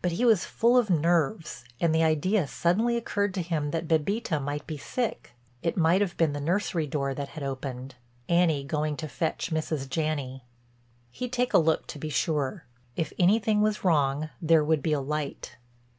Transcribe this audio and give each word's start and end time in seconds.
But 0.00 0.12
he 0.12 0.24
was 0.24 0.46
full 0.46 0.78
of 0.78 0.88
nerves, 0.88 1.66
and 1.82 1.94
the 1.94 2.02
idea 2.02 2.46
suddenly 2.46 2.96
occurred 2.96 3.34
to 3.34 3.42
him 3.42 3.72
that 3.72 3.86
Bébita 3.86 4.40
might 4.40 4.66
be 4.66 4.78
sick, 4.78 5.32
it 5.62 5.76
might 5.76 6.00
have 6.00 6.16
been 6.16 6.32
the 6.32 6.40
nursery 6.40 6.86
door 6.86 7.12
that 7.12 7.28
had 7.36 7.42
opened—Annie 7.42 8.64
going 8.64 8.96
to 8.96 9.06
fetch 9.06 9.50
Mrs. 9.50 9.86
Janney. 9.86 10.44
He'd 11.10 11.34
take 11.34 11.52
a 11.52 11.58
look 11.58 11.86
to 11.88 11.98
be 11.98 12.08
sure—if 12.08 13.12
anything 13.18 13.60
was 13.60 13.84
wrong 13.84 14.30
there 14.40 14.64
would 14.64 14.82
be 14.82 14.94
a 14.94 15.00
light. 15.00 15.58